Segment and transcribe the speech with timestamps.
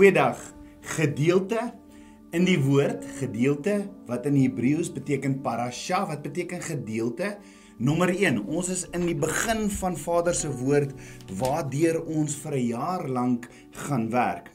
[0.00, 0.38] Goeiedag.
[0.96, 1.58] Gedeelte
[2.32, 3.74] in die woord, gedeelte
[4.08, 7.34] wat in Hebreëus beteken parasha, wat beteken gedeelte.
[7.76, 8.38] Nommer 1.
[8.48, 10.94] Ons is in die begin van Vader se woord
[11.36, 13.50] waardeur ons vir 'n jaar lank
[13.82, 14.48] gaan werk.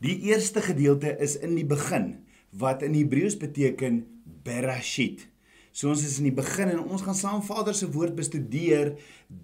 [0.00, 2.24] Die eerste gedeelte is in die begin
[2.56, 5.28] wat in Hebreëus beteken Bereshit.
[5.70, 8.96] So ons is in die begin en ons gaan saam Vader se woord bestudeer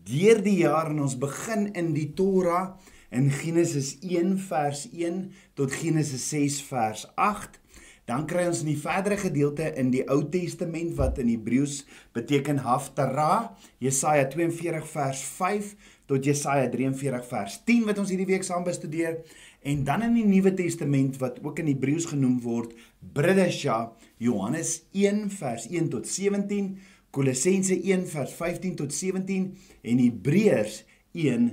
[0.09, 2.79] deur die jaar en ons begin in die Torah
[3.15, 7.61] in Genesis 1 vers 1 tot Genesis 6 vers 8.
[8.05, 12.61] Dan kry ons in die verdere gedeelte in die Ou Testament wat in Hebreëus beteken
[12.67, 15.71] Haftarah, Jesaja 42 vers 5
[16.11, 19.23] tot Jesaja 43 vers 10 wat ons hierdie week saam bestudeer
[19.65, 22.75] en dan in die Nuwe Testament wat ook in Hebreëus genoem word
[23.17, 26.75] Bridesha, Johannes 1 vers 1 tot 17,
[27.15, 29.49] Kolossense 1 vers 15 tot 17
[29.81, 30.83] en Hebreërs
[31.17, 31.49] 1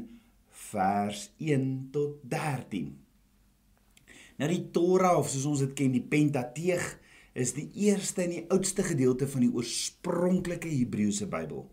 [0.72, 2.92] vers 1 tot 13.
[4.40, 6.86] Nou die Torah of soos ons dit ken, die Pentateeg
[7.38, 11.66] is die eerste en die oudste gedeelte van die oorspronklike Hebreëse Bybel.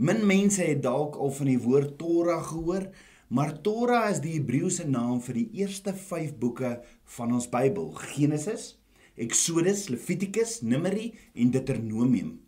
[0.00, 2.88] Min mense het dalk al van die woord Torah gehoor,
[3.28, 6.78] maar Torah is die Hebreëse naam vir die eerste 5 boeke
[7.16, 8.72] van ons Bybel: Genesis,
[9.20, 12.38] Exodus, Levitikus, Numeri en Deuteronomium.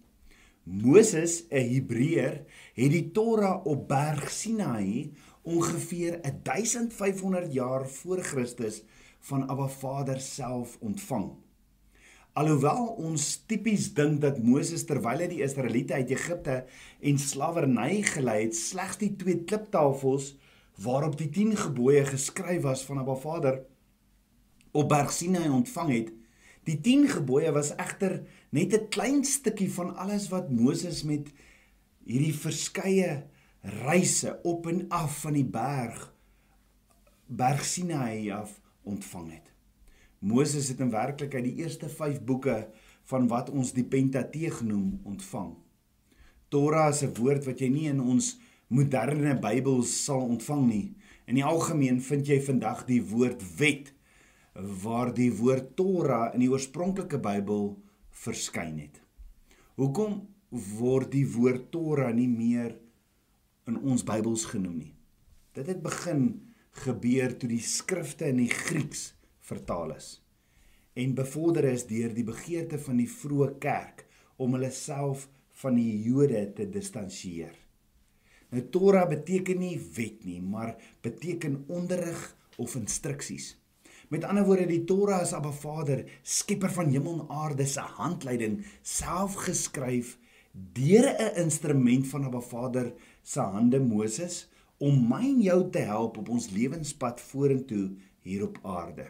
[0.65, 5.11] Moses, 'n Hebreër, het die Torah op Berg Sinaï
[5.43, 8.83] ongeveer 1500 jaar voor Christus
[9.21, 11.33] van Abba Vader self ontvang.
[12.33, 16.63] Alhoewel ons tipies dink dat Moses terwyl hy die Israeliete uit Egipte
[17.05, 20.33] en slawerny gelei het, slegs die twee kliptafels
[20.81, 23.61] waarop die 10 gebooie geskryf was van Abba Vader
[24.73, 26.09] op Berg Sinai ontvang het,
[26.65, 31.29] die 10 gebooie was egter net 'n klein stukkie van alles wat Moses met
[32.07, 33.27] hierdie verskeie
[33.63, 36.09] reise op en af van die berg
[37.27, 39.53] Berg Sinai af ontvang het.
[40.19, 42.69] Moses het in werklikheid die eerste 5 boeke
[43.09, 45.55] van wat ons die Pentateeg noem ontvang.
[46.49, 50.95] Torah is 'n woord wat jy nie in ons moderne Bybels sal ontvang nie.
[51.27, 53.95] In die algemeen vind jy vandag die woord wet
[54.55, 57.79] waar die woord Torah in die oorspronklike Bybel
[58.11, 59.01] verskyn het.
[59.77, 62.82] Hoekom word die woord Torah nie meer
[63.67, 64.95] in ons Bybels genoem nie?
[65.55, 66.27] Dit het begin
[66.85, 69.13] gebeur toe die skrifte in die Grieks
[69.45, 70.23] vertaal is
[70.93, 74.05] en bevorder is deur die begeerte van die vroeë kerk
[74.37, 75.29] om hulle self
[75.63, 77.55] van die Jode te distansieer.
[78.53, 80.75] Nou Torah beteken nie wet nie, maar
[81.05, 82.21] beteken onderrig
[82.61, 83.55] of instruksies.
[84.13, 88.59] Met ander woorde, die Torah is Abba Vader, skepper van hemel en aarde se handleiding,
[88.85, 90.19] self geskryf
[90.53, 92.93] deur 'n instrument van Abba Vader
[93.23, 94.47] se hande Moses
[94.83, 97.93] om my en jou te help op ons lewenspad vorentoe
[98.27, 99.07] hier op aarde.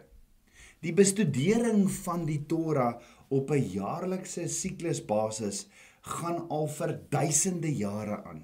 [0.83, 5.69] Die bestudering van die Torah op 'n jaarlikse siklusbasis
[6.01, 8.43] gaan al vir duisende jare aan.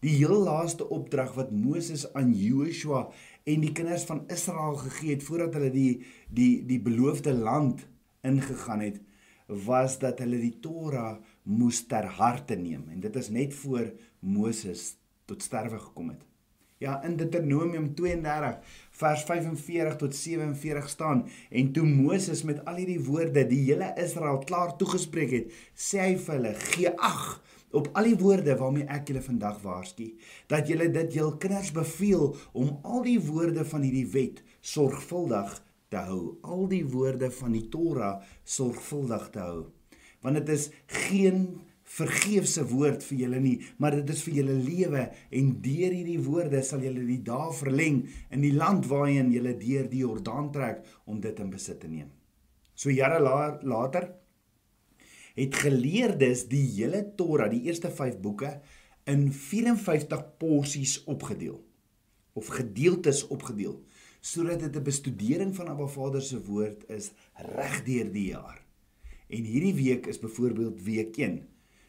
[0.00, 3.08] Die heel laaste opdrag wat Moses aan Joshua
[3.44, 7.86] en die kinders van Israel gegee het voordat hulle die die die beloofde land
[8.22, 9.00] ingegaan het,
[9.46, 11.16] was dat hulle die Torah
[11.48, 14.90] moes ter harte neem en dit is net voor Moses
[15.28, 16.24] tot sterwe gekom het.
[16.78, 18.58] Ja, in Deuteronomium 32
[19.00, 24.38] vers 45 tot 47 staan en toe Moses met al hierdie woorde die hele Israel
[24.46, 27.24] klaar toegespreek het, sê hy vir hulle: "Gee ag
[27.74, 30.06] op al die woorde waarmee ek julle vandag waarsku,
[30.46, 35.58] dat julle dit jul kinders beveel om al die woorde van hierdie wet sorgvuldig
[35.90, 39.77] te hou, al die woorde van die Torah sorgvuldig te hou."
[40.24, 45.06] Want dit is geen vergeefse woord vir julle nie, maar dit is vir julle lewe
[45.40, 48.02] en deur hierdie woorde sal julle die dae verleng
[48.34, 52.10] in die land waarheen julle deur die Jordaan trek om dit in besit te neem.
[52.78, 54.10] So jare later
[55.38, 58.58] het geleerdes die hele Torah, die eerste 5 boeke
[59.08, 61.58] in 54 porsies opgedeel
[62.38, 63.78] of gedeeltes opgedeel
[64.20, 68.67] sodat dit 'n bestudering van Abba Vader se woord is reg deur die jaar.
[69.28, 71.40] En hierdie week is byvoorbeeld week 1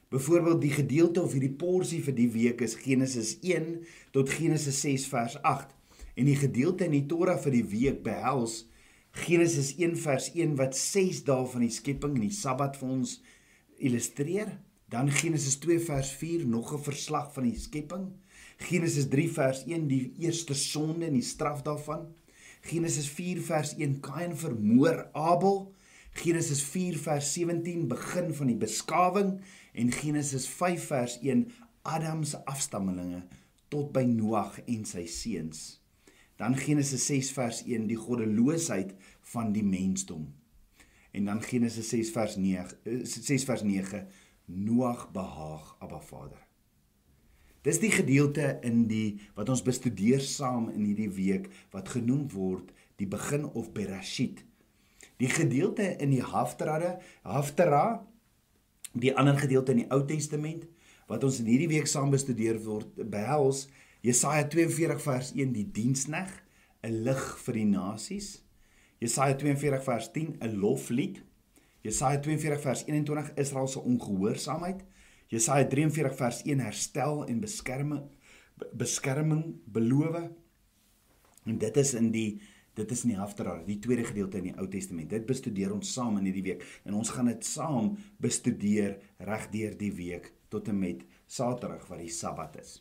[0.10, 5.06] Byvoorbeeld die gedeelte of hierdie porsie vir die week is Genesis 1 tot Genesis 6
[5.12, 5.76] vers 8
[6.20, 8.64] en die gedeelte in die Torah vir die week behels
[9.12, 13.16] Genesis 1 vers 1 wat 6 dae van die skepping en die Sabbat vir ons
[13.80, 14.52] illustreer,
[14.90, 18.06] dan Genesis 2 vers 4 nog 'n verslag van die skepping,
[18.58, 22.14] Genesis 3 vers 1 die eerste sonde en die straf daarvan,
[22.62, 25.74] Genesis 4 vers 1 Kain vermoor Abel,
[26.20, 29.38] Genesis 4 vers 17 begin van die beskawing
[29.72, 31.46] en Genesis 5 vers 1
[31.88, 33.22] Adam se afstammelinge
[33.72, 35.80] tot by Noag en sy seuns.
[36.36, 38.92] Dan Genesis 6 vers 1 die goddeloosheid
[39.32, 40.28] van die mensdom.
[41.16, 44.04] En dan Genesis 6 vers 9 6 eh, vers 9
[44.46, 46.44] Noag behaag Abba Vader.
[47.64, 52.76] Dis die gedeelte in die wat ons bestudeer saam in hierdie week wat genoem word
[53.00, 54.49] die begin of Bereshit.
[55.20, 58.06] Die gedeelte in die Haftarah, Haftarah,
[58.94, 60.66] die ander gedeelte in die Ou Testament
[61.10, 63.68] wat ons in hierdie week saam bestudeer word, behels
[64.06, 66.30] Jesaja 42 vers 1 die diensneg,
[66.84, 68.28] 'n lig vir die nasies.
[69.00, 71.24] Jesaja 42 vers 10 'n loflied.
[71.84, 74.86] Jesaja 42 vers 21 Israel se ongehoorsaamheid.
[75.28, 78.08] Jesaja 43 vers 1 herstel en beskerming
[78.76, 80.30] beskerming beloof.
[81.46, 82.42] En dit is in die
[82.80, 85.12] dit is in die Haftarah, die tweede gedeelte in die Ou Testament.
[85.12, 87.94] Dit bestudeer ons saam in hierdie week en ons gaan dit saam
[88.24, 88.98] bestudeer
[89.28, 92.80] reg deur die week tot en met Saterdag wat die Sabbat is.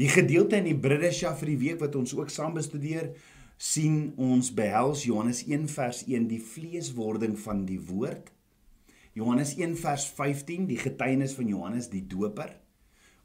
[0.00, 3.12] Die gedeelte in die Bridesha vir die week wat ons ook saam bestudeer,
[3.60, 8.32] sien ons behels Johannes 1 vers 1 die vleeswording van die woord.
[9.14, 12.56] Johannes 1 vers 15 die getuienis van Johannes die Doper.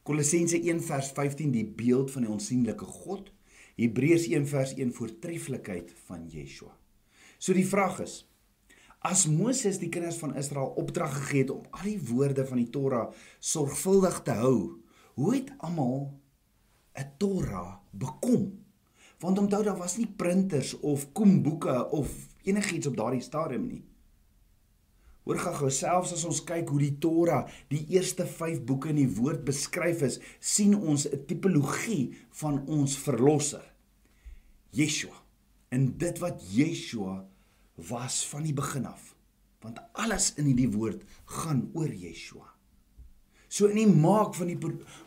[0.08, 3.32] Kolossense 1 vers 15 die beeld van die onsigbare God.
[3.78, 6.74] Hebreërs 1 vers 1 voortreffelikheid van Yeshua.
[7.38, 8.24] So die vraag is
[9.06, 12.70] As Moses die kinders van Israel opdrag gegee het om al die woorde van die
[12.74, 14.82] Torah sorgvuldig te hou,
[15.16, 16.18] hoe het almal
[16.98, 18.66] 'n Torah bekom?
[19.20, 22.10] Want onthou daar was nie printers of koemboeke of
[22.44, 23.84] enigiets op daardie stadium nie.
[25.28, 29.10] Hoor gou selfs as ons kyk hoe die Torah, die eerste 5 boeke in die
[29.18, 33.66] woord beskryf is, sien ons 'n tipologie van ons verlosser,
[34.72, 35.20] Yeshua.
[35.70, 37.26] En dit wat Yeshua
[37.90, 39.16] was van die begin af.
[39.60, 42.48] Want alles in hierdie woord gaan oor Yeshua.
[43.50, 44.60] So in die maak van die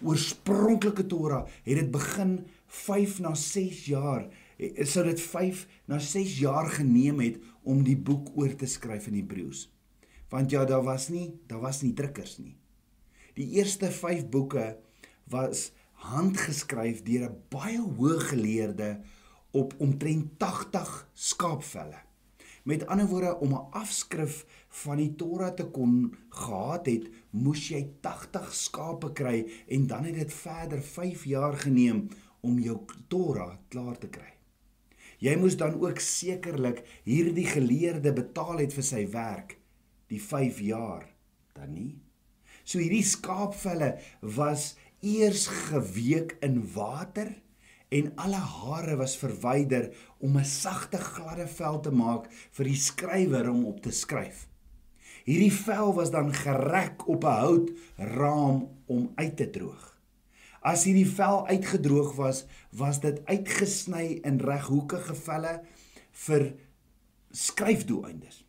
[0.02, 4.28] oorspronklike Torah het dit begin 5 na 6 jaar
[4.58, 9.06] eh, sou dit 5 na 6 jaar geneem het om die boek oor te skryf
[9.06, 9.70] in Hebreëus.
[10.30, 12.56] Want ja, daar was nie, daar was nie drukkers nie.
[13.34, 14.76] Die eerste 5 boeke
[15.30, 15.70] was
[16.10, 19.00] handgeskryf deur 'n baie hoë geleerde
[19.50, 21.98] op omtrent 80 skaapvelle.
[22.62, 27.90] Met ander woorde om 'n afskrif van die Torah te kon gehad het, moes jy
[28.00, 32.08] 80 skape kry en dan het dit verder 5 jaar geneem
[32.40, 34.32] om jou Torah klaar te kry.
[35.18, 39.59] Jy moes dan ook sekerlik hierdie geleerde betaal het vir sy werk,
[40.10, 41.06] die 5 jaar,
[41.54, 42.00] dan nie?
[42.64, 47.32] So hierdie skaapvelle was eers geweek in water
[47.90, 53.50] en alle hare was verwyder om 'n sagte gladde vel te maak vir die skrywer
[53.50, 54.46] om op te skryf.
[55.24, 59.96] Hierdie vel was dan gerek op 'n houtraam om uit te droog.
[60.60, 65.62] As hierdie vel uitgedroog was, was dit uitgesny in reghoekige velle
[66.12, 66.54] vir
[67.30, 68.44] skryfdoeleindes.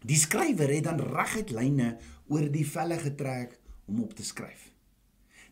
[0.00, 1.98] Die skrywer het dan reguit lyne
[2.32, 4.70] oor die velle getrek om op te skryf.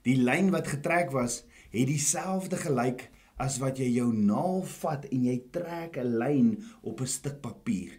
[0.06, 5.26] Die lyn wat getrek was, het dieselfde gelyk as wat jy jou naal vat en
[5.28, 6.48] jy trek 'n lyn
[6.82, 7.92] op 'n stuk papier.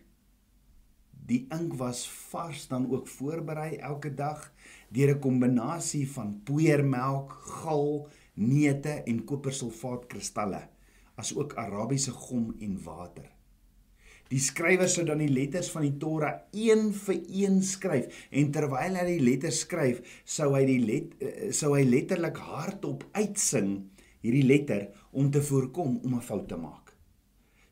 [1.29, 4.51] Die ink was vars dan ook voorberei elke dag
[4.89, 10.70] deur 'n kombinasie van poeiermelk, gal, neute en kopersulfaatkristalle,
[11.15, 13.38] asook Arabiese gom en water.
[14.30, 19.00] Die skrywer sou dan die letters van die Torah een vir een skryf en terwyl
[19.00, 23.72] hy die letters skryf, sou hy die let eh, sou hy letterlik hardop uitsing
[24.22, 24.86] hierdie letter
[25.18, 26.94] om te voorkom om 'n fout te maak.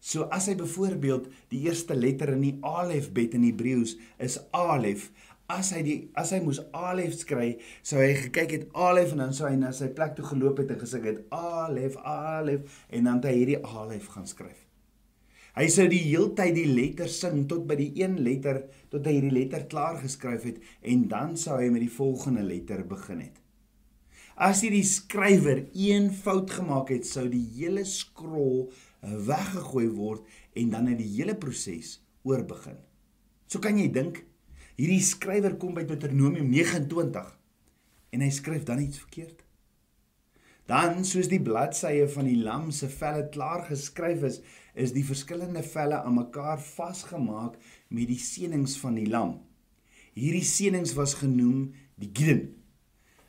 [0.01, 5.11] So as hy byvoorbeeld die eerste letter in die alef bet in Hebreëus is alef,
[5.47, 9.33] as hy die as hy moes Alef skry, sou hy gekyk het Alef en dan
[9.33, 13.21] sou hy na sy plek toe geloop het en gesing het Alef, Alef en dan
[13.21, 14.66] het hy hierdie Alef gaan skryf.
[15.57, 18.61] Hy sou die heeltyd die letter sing tot by die een letter
[18.91, 22.83] tot hy hierdie letter klaar geskryf het en dan sou hy met die volgende letter
[22.85, 23.41] begin het.
[24.37, 28.67] As hierdie skrywer een fout gemaak het, sou die hele skrol
[29.01, 32.77] weggegooi word en dan het die hele proses oorbegin.
[33.49, 34.21] So kan jy dink
[34.77, 37.29] Hierdie skrywer kom by Deuteronomium 29
[38.13, 39.39] en hy skryf dan iets verkeerd.
[40.69, 44.37] Dan soos die bladsye van die lam se velle klaar geskryf is,
[44.77, 47.57] is die verskillende velle aan mekaar vasgemaak
[47.89, 49.39] met die seënings van die lam.
[50.17, 52.53] Hierdie seënings was genoem die gidden.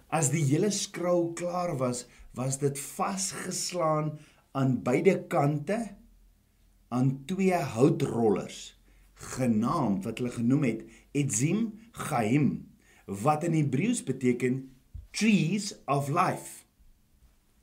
[0.08, 4.14] As die hele skrol klaar was, was dit vasgeslaan
[4.56, 5.78] aan beide kante
[6.88, 8.78] aan twee houtrollers
[9.34, 12.48] genaamd wat hulle genoem het Etzim Chaim
[13.08, 14.62] wat in Hebreëus beteken
[15.10, 16.64] trees of life.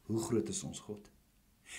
[0.09, 1.14] Hoe groot is ons God?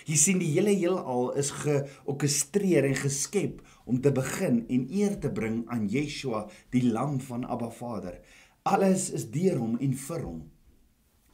[0.04, 5.30] Jy sien die hele heelal is georkestreer en geskep om te begin en eer te
[5.32, 8.20] bring aan Yeshua, die lam van Abba Vader.
[8.66, 10.44] Alles is deur hom en vir hom.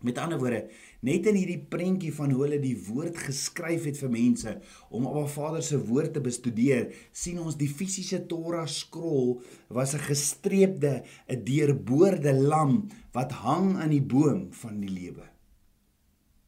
[0.02, 0.64] Met ander woorde,
[1.06, 4.54] net in hierdie prentjie van hoe hulle die woord geskryf het vir mense
[4.90, 9.40] om Abba Vader se woord te bestudeer, sien ons die fisiese Torah skrol
[9.70, 15.30] was 'n gestreepte, 'n deurboorde lam wat hang aan die boom van die lewe.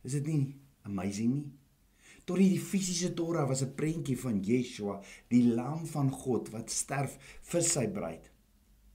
[0.04, 1.52] Is dit nie amazing nie?
[2.25, 7.19] Tot die fisiese Torah was 'n prentjie van Yeshua, die lam van God wat sterf
[7.43, 8.31] vir sy bruid.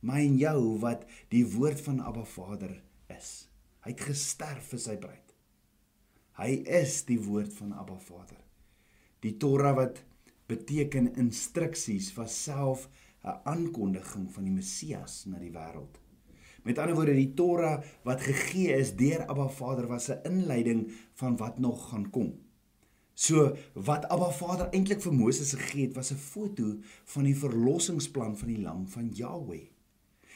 [0.01, 3.48] My en jou wat die woord van Abba Vader is.
[3.83, 5.36] Hy het gesterf vir sy bruid.
[6.39, 8.39] Hy is die woord van Abba Vader.
[9.21, 10.03] Die Torah wat
[10.48, 12.89] beteken instruksies was self
[13.24, 16.00] 'n aankondiging van die Messias na die wêreld.
[16.63, 21.38] Met ander woorde, die Torah wat gegee is deur Abba Vader was 'n inleiding van
[21.38, 22.49] wat nog gaan kom.
[23.19, 26.77] So wat Abba Vader eintlik vir Moses gegee het, was 'n foto
[27.13, 29.67] van die verlossingsplan van die lam van Jahweh.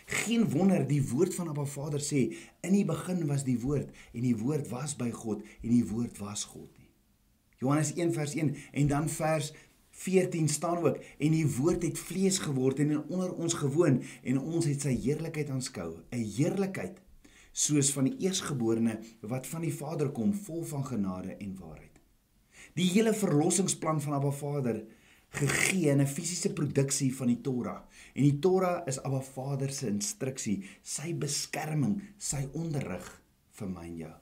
[0.05, 4.21] Geen wonder die woord van Abba Vader sê in die begin was die woord en
[4.21, 6.89] die woord was by God en die woord was God nie.
[7.57, 9.53] Johannes 1 vers 1 en dan vers
[9.89, 14.65] 14 staan ook en die woord het vlees geword en onder ons gewoon en ons
[14.65, 16.99] het sy heerlikheid aanskou 'n heerlikheid
[17.51, 21.92] soos van die eersgeborene wat van die Vader kom vol van genade en waarheid
[22.77, 24.84] die hele verlossingsplan van Abba Vader
[25.34, 27.82] gegee in 'n fisiese produksie van die Torah.
[28.13, 33.98] En die Torah is Abba Vader se instruksie, sy beskerming, sy onderrig vir my en
[33.98, 34.13] jou.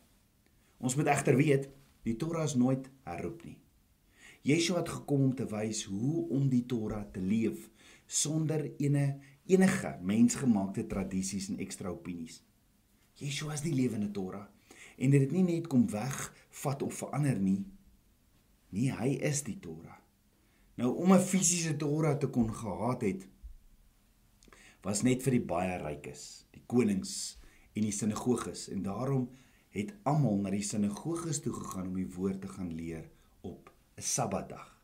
[0.80, 1.70] Ons moet egter weet,
[2.04, 3.58] die Torah is nooit herroep nie.
[4.42, 7.70] Yeshua het gekom om te wys hoe om die Torah te leef
[8.08, 12.42] sonder ene enige mensgemaakte tradisies en ekstra opinies.
[13.20, 14.48] Yeshua is die lewende Torah
[14.98, 17.66] en dit het nie net kom wegvat of verander nie,
[18.72, 20.00] Nee, hy is die Torah.
[20.80, 23.28] Nou om 'n fisiese Torah te kon gehad het
[24.82, 27.38] was net vir die baie rykes, die konings
[27.76, 29.30] en die sinagoges en daarom
[29.70, 33.06] het almal na die sinagoges toe gegaan om die woord te gaan leer
[33.42, 34.82] op 'n Sabbatdag.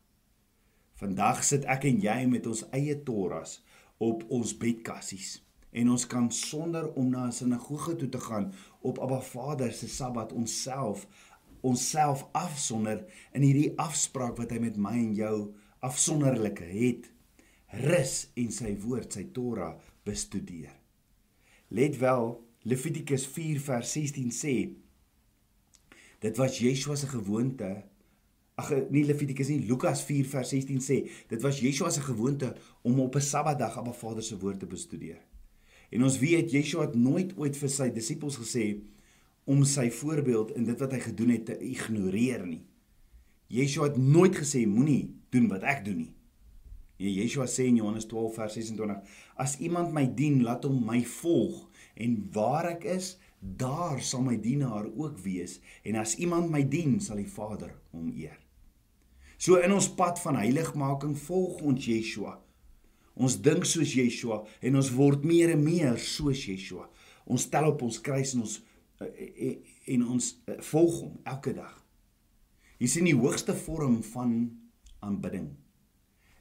[0.94, 3.62] Vandag sit ek en jy met ons eie Torahs
[3.98, 8.98] op ons bedkassies en ons kan sonder om na 'n sinagoge toe te gaan op
[8.98, 11.06] Abba Vader se Sabbat onsself
[11.62, 15.36] onsself afsonder in hierdie afspraak wat hy met my en jou
[15.84, 17.08] afsonderlike het
[17.84, 19.74] rus en sy woord sy Torah
[20.08, 20.72] bestudeer.
[21.68, 22.32] Let wel
[22.68, 24.56] Levitikus 4 vers 16 sê
[26.18, 27.68] dit was Yeshua se gewoonte
[28.58, 30.98] ag nie Levitikus nie Lukas 4 vers 16 sê
[31.30, 35.20] dit was Yeshua se gewoonte om op 'n Sabbatdag die Vader se woord te bestudeer.
[35.90, 38.80] En ons weet Yeshua het nooit ooit vir sy disippels gesê
[39.48, 42.64] om sy voorbeeld en dit wat hy gedoen het te ignoreer nie.
[43.48, 46.12] Yeshua het nooit gesê moenie doen wat ek doen nie.
[46.98, 51.00] Nee, Yeshua sê in Johannes 12 vers 26: As iemand my dien, laat hom my
[51.20, 51.62] volg
[51.96, 56.98] en waar ek is, daar sal my dienaar ook wees en as iemand my dien,
[57.00, 58.36] sal die Vader hom eer.
[59.38, 62.34] So in ons pad van heiligmaking volg ons Yeshua.
[63.18, 66.88] Ons dink soos Yeshua en ons word meer en meer soos Yeshua.
[67.30, 68.58] Ons stel op ons kruis en ons
[68.98, 69.58] Eh, eh,
[69.94, 71.74] en ons eh, volg hom elke dag.
[72.78, 74.32] Hier sien die hoogste vorm van
[75.06, 75.52] aanbidding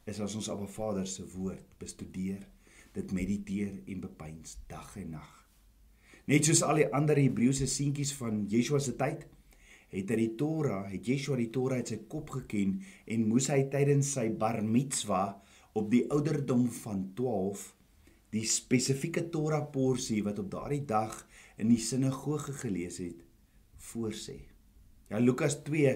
[0.10, 2.48] is as ons 'n Vader se woord bestudeer,
[2.94, 5.50] dit mediteer en bepeins dag en nag.
[6.26, 9.28] Net soos al die ander Hebreëse seentjies van Yeshua se tyd,
[9.90, 13.68] het hy die Torah, het Yeshua die Torah uit sy kop geken en moes hy
[13.70, 15.42] tydens sy bar mitzwa
[15.74, 17.77] op die ouderdom van 12
[18.34, 21.16] die spesifieke Torah porsie wat op daardie dag
[21.58, 23.24] in die sinagoge gelees het,
[23.92, 24.38] voorsê.
[25.08, 25.94] Ja Lukas 2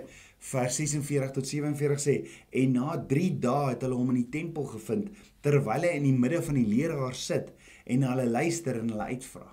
[0.52, 2.14] vers 46 tot 47 sê
[2.62, 5.10] en na 3 dae het hulle hom in die tempel gevind
[5.44, 7.52] terwyl hy in die midde van die leraar sit
[7.92, 9.50] en hulle luister en hulle uitvra.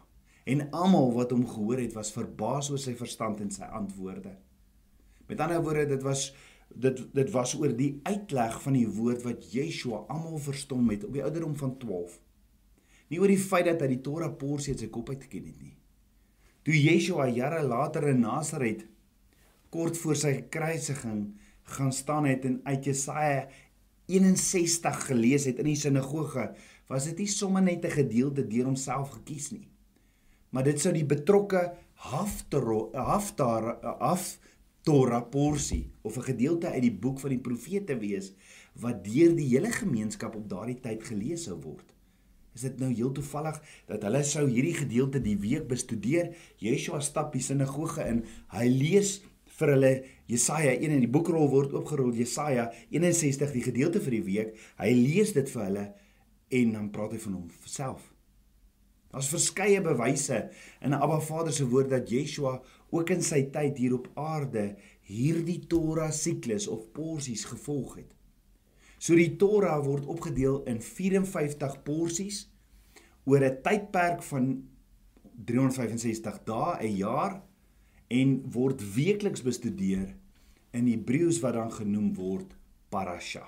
[0.49, 4.37] En almal wat hom gehoor het was verbaas oor sy verstand en sy antwoorde.
[5.29, 6.31] Met ander woorde dit was
[6.69, 11.17] dit dit was oor die uitleg van die woord wat Yeshua almal verstom het op
[11.17, 12.19] die ouderdom van 12.
[13.09, 15.61] Nie oor die feit dat hy die Torah porsie uit sy kop uit geken het
[15.62, 15.75] nie.
[16.65, 18.85] Toe Yeshua jare later in Nasaret
[19.73, 21.23] kort voor sy kruisiging
[21.77, 23.49] gaan staan het en uit Jesaja
[24.09, 26.47] 61 gelees het in die sinagoge,
[26.88, 29.69] was dit nie sommer net 'n gedeelte deur homself gekies nie.
[30.50, 34.38] Maar dit sou die betrokke haftara haftar af
[34.83, 38.33] Torah porsie of 'n gedeelte uit die boek van die profete wees
[38.75, 41.95] wat deur die hele gemeenskap op daardie tyd gelees sou word.
[42.59, 46.33] Is dit nou heel toevallig dat hulle sou hierdie gedeelte die week bestudeer?
[46.59, 48.25] Yeshua stap die sinagoge in.
[48.50, 49.12] Hy lees
[49.61, 49.93] vir hulle
[50.27, 54.59] Jesaja 1 in die boekrol word opgerol Jesaja 61 die gedeelte vir die week.
[54.83, 55.87] Hy lees dit vir hulle
[56.59, 58.03] en dan praat hy van homself.
[59.15, 60.49] Daar's verskeie bewyse
[60.83, 62.59] in Abba Vader se woord dat Yeshua
[62.91, 64.73] ook in sy tyd hier op aarde
[65.07, 68.18] hierdie Torah siklus of porsies gevolg het.
[68.99, 72.49] So die Torah word opgedeel in 54 porsies
[73.25, 74.69] oor 'n tydperk van
[75.47, 77.43] 365 dae, 'n jaar
[78.09, 80.17] en word weekliks bestudeer
[80.73, 82.57] in Hebreëus wat dan genoem word
[82.90, 83.45] parasha.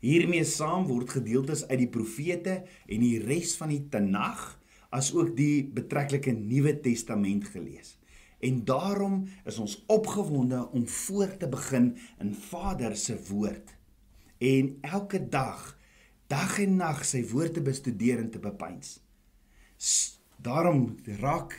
[0.00, 5.36] Hiermee saam word gedeeltes uit die profete en die res van die Tanag as ook
[5.36, 7.98] die betrekkelike Nuwe Testament gelees.
[8.38, 13.77] En daarom is ons opgewonde om voor te begin in Vader se woord
[14.38, 15.74] en elke dag
[16.28, 18.98] dag en nag sy woord te bestudeer en te bepeins.
[20.44, 21.54] Daarom raak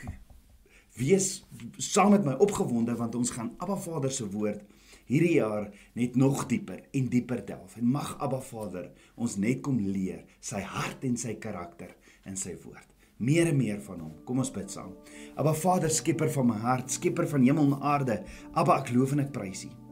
[0.99, 1.39] wees
[1.77, 4.61] saam met my opgewonde want ons gaan Abba Vader se woord
[5.09, 7.75] hierdie jaar net nog dieper en dieper delf.
[7.81, 11.95] En mag Abba Vader ons net kom leer sy hart en sy karakter
[12.29, 12.85] in sy woord.
[13.19, 14.13] Meer en meer van hom.
[14.23, 14.93] Kom ons bid saam.
[15.35, 18.21] Abba Vader, skepper van my hart, skepper van hemel en aarde.
[18.53, 19.88] Abba, ek loof en ek prys U.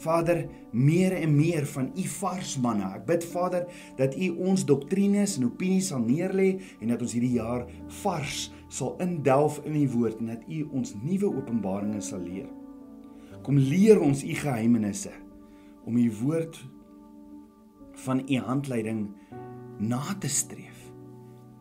[0.00, 2.86] Vader, meer en meer van u vars manne.
[2.96, 3.66] Ek bid Vader
[3.98, 7.66] dat u ons doktrines en opinies sal neerlê en dat ons hierdie jaar
[8.00, 12.48] vars sal indelf in u woord en dat u ons nuwe openbaringe sal leer.
[13.44, 15.12] Kom leer ons u geheimenisse
[15.88, 16.56] om u woord
[18.06, 19.06] van u handleiding
[19.80, 20.88] na te streef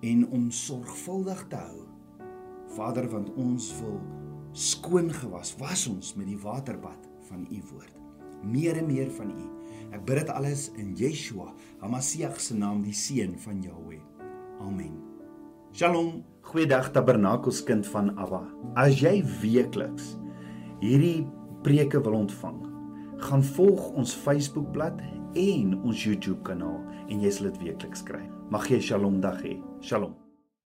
[0.05, 1.86] en om sorgvuldig te hou.
[2.75, 4.00] Vader, want ons wil
[4.55, 7.98] skoon gewas, was ons met die waterbad van u woord
[8.43, 9.48] meer en meer van U.
[9.96, 11.50] Ek bid dit alles in Yeshua,
[11.81, 14.02] Hamasiach se naam, die seun van Jahweh.
[14.62, 14.97] Amen.
[15.73, 16.23] Shalom.
[16.49, 18.41] Goeiedag Tabernakelskind van Abba.
[18.80, 20.15] As jy weekliks
[20.82, 21.28] hierdie
[21.65, 22.58] preke wil ontvang,
[23.28, 25.04] gaan volg ons Facebookblad
[25.38, 28.23] en ons YouTube kanaal en jy sal dit weekliks kry.
[28.49, 29.60] Mag jy Shalom dag hê.
[29.86, 30.18] Shalom.